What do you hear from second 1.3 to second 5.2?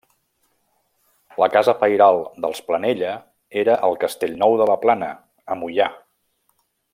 La casa pairal dels Planella era el Castellnou de la Plana,